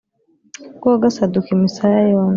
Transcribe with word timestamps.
rwo 0.75 0.91
gasaduka 1.01 1.49
imisaya 1.57 1.99
yombi. 2.11 2.29